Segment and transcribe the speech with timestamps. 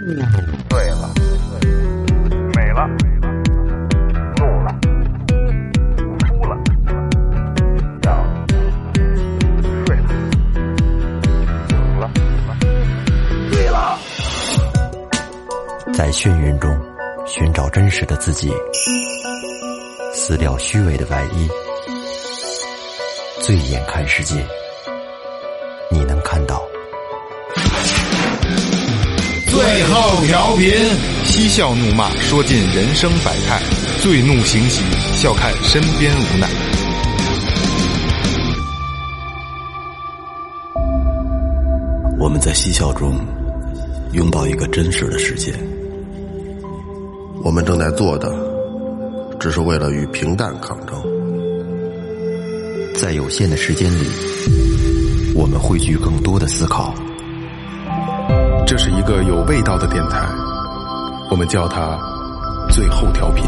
[0.00, 1.12] 醉了，
[2.54, 2.88] 美了，
[4.38, 4.74] 怒了，
[6.26, 6.56] 哭了，
[8.02, 8.24] 笑了，
[9.84, 10.08] 睡了，
[11.68, 12.10] 醒了，
[13.52, 13.98] 醉了。
[15.92, 16.74] 在眩晕中
[17.26, 18.50] 寻找真实的自己，
[20.14, 21.46] 撕掉虚伪的外衣，
[23.42, 24.42] 醉眼看世界，
[25.90, 26.66] 你能看到。
[29.62, 30.72] 最后调频，
[31.26, 33.60] 嬉笑怒骂，说尽人生百态；
[34.00, 36.48] 醉怒行喜，笑看身边无奈。
[42.18, 43.14] 我们在嬉笑中
[44.12, 45.52] 拥抱一个真实的世界。
[47.44, 48.34] 我们正在做的，
[49.38, 50.96] 只是为了与平淡抗争。
[52.94, 54.06] 在有限的时间里，
[55.34, 56.94] 我们汇聚更多的思考。
[58.82, 60.26] 是一个有味道的电台，
[61.30, 61.98] 我们叫它
[62.72, 63.44] “最后调频”。